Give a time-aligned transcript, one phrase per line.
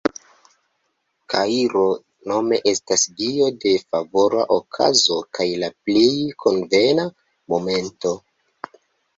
[1.33, 1.83] Kairo
[2.31, 6.09] nome estas dio de "favora okazo kaj la plej
[6.47, 7.07] konvena
[7.55, 8.17] momento".